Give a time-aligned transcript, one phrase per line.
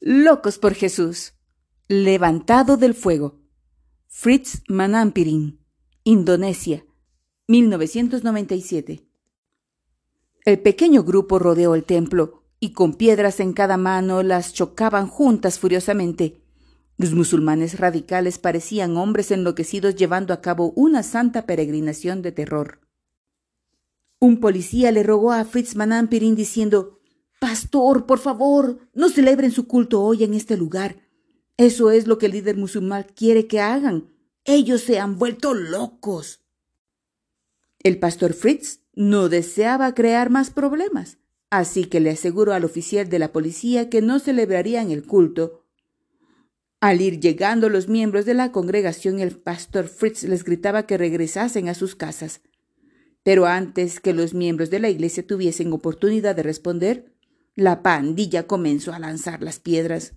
[0.00, 1.32] Locos por Jesús.
[1.88, 3.40] Levantado del fuego.
[4.06, 5.58] Fritz Manampirin,
[6.04, 6.84] Indonesia,
[7.48, 9.06] 1997.
[10.44, 15.58] El pequeño grupo rodeó el templo y con piedras en cada mano las chocaban juntas
[15.58, 16.42] furiosamente.
[16.98, 22.80] Los musulmanes radicales parecían hombres enloquecidos llevando a cabo una santa peregrinación de terror.
[24.18, 26.95] Un policía le rogó a Fritz Manampirin diciendo
[27.38, 30.96] Pastor, por favor, no celebren su culto hoy en este lugar.
[31.56, 34.12] Eso es lo que el líder musulmán quiere que hagan.
[34.44, 36.42] Ellos se han vuelto locos.
[37.82, 41.18] El pastor Fritz no deseaba crear más problemas,
[41.50, 45.66] así que le aseguró al oficial de la policía que no celebrarían el culto.
[46.80, 51.68] Al ir llegando los miembros de la congregación, el pastor Fritz les gritaba que regresasen
[51.68, 52.40] a sus casas.
[53.22, 57.15] Pero antes que los miembros de la iglesia tuviesen oportunidad de responder,
[57.56, 60.12] la pandilla comenzó a lanzar las piedras.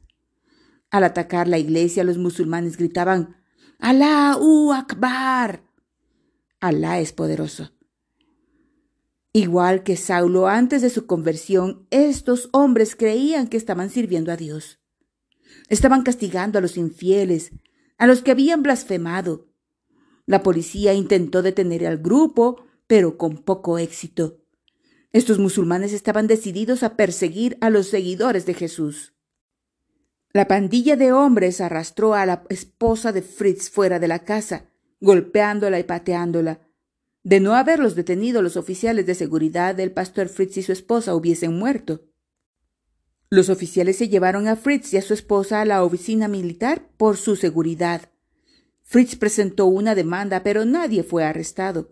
[0.91, 3.37] Al atacar la iglesia, los musulmanes gritaban
[3.79, 5.63] Alá u Akbar.
[6.59, 7.71] Alá es poderoso.
[9.31, 14.79] Igual que Saulo antes de su conversión, estos hombres creían que estaban sirviendo a Dios.
[15.69, 17.51] Estaban castigando a los infieles,
[17.97, 19.47] a los que habían blasfemado.
[20.25, 24.38] La policía intentó detener al grupo, pero con poco éxito.
[25.11, 29.13] Estos musulmanes estaban decididos a perseguir a los seguidores de Jesús.
[30.31, 34.65] La pandilla de hombres arrastró a la esposa de Fritz fuera de la casa,
[34.99, 36.59] golpeándola y pateándola.
[37.23, 41.57] De no haberlos detenido los oficiales de seguridad, el pastor Fritz y su esposa hubiesen
[41.57, 42.05] muerto.
[43.31, 47.17] Los oficiales se llevaron a Fritz y a su esposa a la oficina militar por
[47.17, 48.11] su seguridad.
[48.83, 51.89] Fritz presentó una demanda, pero nadie fue arrestado.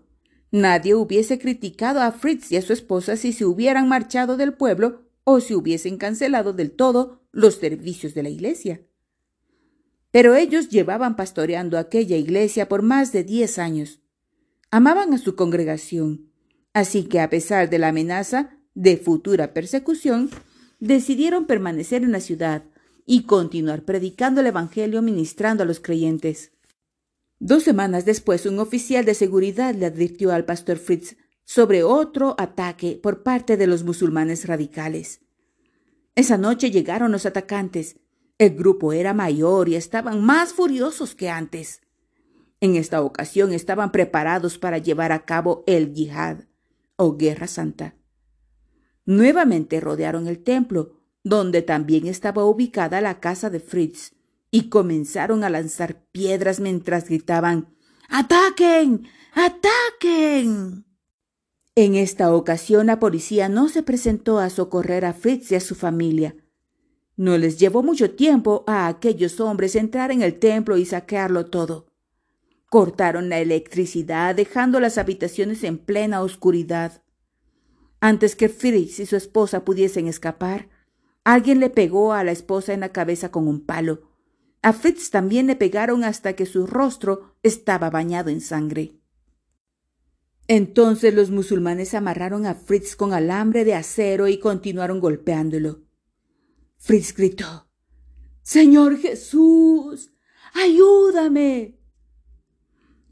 [0.51, 5.03] Nadie hubiese criticado a Fritz y a su esposa si se hubieran marchado del pueblo
[5.23, 8.81] o si hubiesen cancelado del todo los servicios de la iglesia.
[10.11, 14.01] Pero ellos llevaban pastoreando aquella iglesia por más de diez años.
[14.71, 16.31] Amaban a su congregación,
[16.73, 20.29] así que a pesar de la amenaza de futura persecución,
[20.79, 22.63] decidieron permanecer en la ciudad
[23.05, 26.51] y continuar predicando el Evangelio ministrando a los creyentes.
[27.39, 32.99] Dos semanas después, un oficial de seguridad le advirtió al pastor Fritz sobre otro ataque
[33.01, 35.21] por parte de los musulmanes radicales.
[36.15, 37.97] Esa noche llegaron los atacantes.
[38.39, 41.81] El grupo era mayor y estaban más furiosos que antes.
[42.59, 46.39] En esta ocasión estaban preparados para llevar a cabo el yihad
[46.95, 47.95] o guerra santa.
[49.05, 54.16] Nuevamente rodearon el templo, donde también estaba ubicada la casa de Fritz,
[54.51, 57.75] y comenzaron a lanzar piedras mientras gritaban
[58.09, 59.07] ¡Ataquen!
[59.33, 60.85] ¡Ataquen!
[61.75, 65.75] En esta ocasión la policía no se presentó a socorrer a Fritz y a su
[65.75, 66.35] familia.
[67.17, 71.87] No les llevó mucho tiempo a aquellos hombres entrar en el templo y saquearlo todo.
[72.69, 77.03] Cortaron la electricidad, dejando las habitaciones en plena oscuridad.
[77.99, 80.69] Antes que Fritz y su esposa pudiesen escapar,
[81.23, 84.06] alguien le pegó a la esposa en la cabeza con un palo.
[84.61, 88.99] A Fritz también le pegaron hasta que su rostro estaba bañado en sangre.
[90.47, 95.83] Entonces los musulmanes amarraron a Fritz con alambre de acero y continuaron golpeándolo.
[96.77, 97.69] Fritz gritó
[98.43, 100.11] Señor Jesús,
[100.53, 101.77] ayúdame.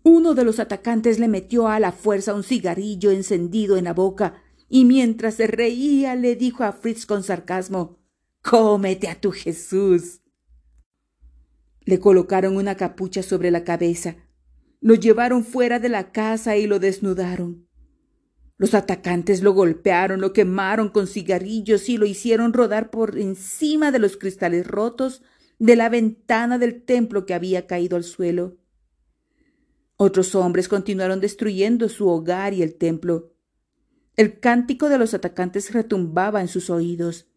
[0.01, 4.41] Uno de los atacantes le metió a la fuerza un cigarrillo encendido en la boca
[4.69, 7.99] y mientras se reía le dijo a Fritz con sarcasmo
[8.41, 10.21] Cómete a tu Jesús.
[11.85, 14.17] Le colocaron una capucha sobre la cabeza,
[14.81, 17.67] lo llevaron fuera de la casa y lo desnudaron.
[18.57, 23.99] Los atacantes lo golpearon, lo quemaron con cigarrillos y lo hicieron rodar por encima de
[23.99, 25.23] los cristales rotos
[25.59, 28.57] de la ventana del templo que había caído al suelo.
[29.97, 33.33] Otros hombres continuaron destruyendo su hogar y el templo.
[34.15, 37.27] El cántico de los atacantes retumbaba en sus oídos.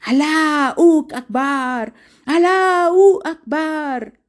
[0.00, 1.94] Alá uk akbar.
[2.24, 4.20] Alá uk akbar.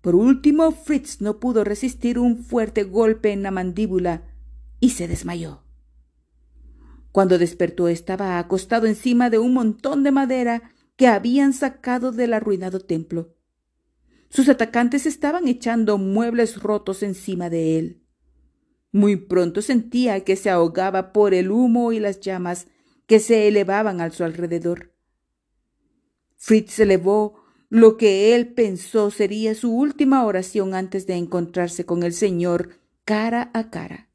[0.00, 4.22] Por último, Fritz no pudo resistir un fuerte golpe en la mandíbula
[4.80, 5.62] y se desmayó.
[7.12, 12.80] Cuando despertó estaba acostado encima de un montón de madera que habían sacado del arruinado
[12.80, 13.36] templo.
[14.28, 18.02] Sus atacantes estaban echando muebles rotos encima de él.
[18.90, 22.66] Muy pronto sentía que se ahogaba por el humo y las llamas
[23.06, 24.92] que se elevaban a su alrededor.
[26.36, 32.12] Fritz elevó lo que él pensó sería su última oración antes de encontrarse con el
[32.12, 34.10] Señor cara a cara.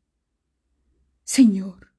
[1.24, 1.92] Señor,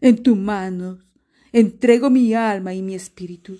[0.00, 1.06] en tus manos
[1.52, 3.58] entrego mi alma y mi espíritu.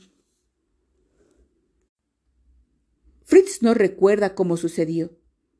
[3.24, 5.16] Fritz no recuerda cómo sucedió,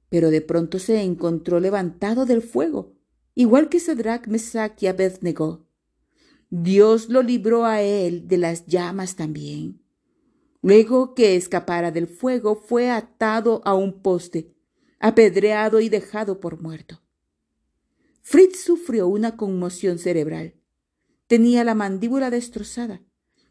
[0.09, 2.95] pero de pronto se encontró levantado del fuego,
[3.35, 5.70] igual que Sadrach, Mesach y Abednego.
[6.51, 9.81] Dios lo libró a él de las llamas también.
[10.63, 14.53] Luego que escapara del fuego, fue atado a un poste,
[14.99, 17.01] apedreado y dejado por muerto.
[18.21, 20.55] Fritz sufrió una conmoción cerebral.
[21.29, 23.01] Tenía la mandíbula destrozada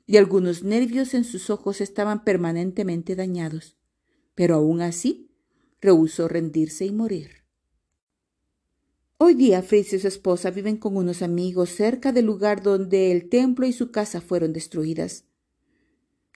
[0.06, 3.78] y algunos nervios en sus ojos estaban permanentemente dañados,
[4.36, 5.32] pero aún así
[5.80, 7.39] rehusó rendirse y morir.
[9.22, 13.28] Hoy día Fritz y su esposa viven con unos amigos cerca del lugar donde el
[13.28, 15.26] templo y su casa fueron destruidas.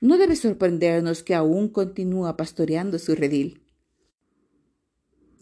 [0.02, 3.64] No debe sorprendernos que aún continúa pastoreando su redil.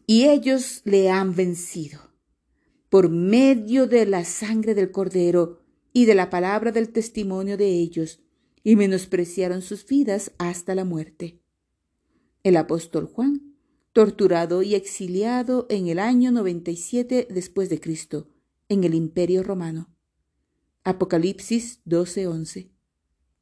[0.05, 2.11] Y ellos le han vencido.
[2.89, 8.21] Por medio de la sangre del cordero y de la palabra del testimonio de ellos,
[8.63, 11.41] y menospreciaron sus vidas hasta la muerte.
[12.43, 13.50] El apóstol Juan
[13.93, 18.29] torturado y exiliado en el año 97 después de Cristo,
[18.69, 19.93] en el Imperio Romano.
[20.83, 22.70] Apocalipsis 12:11.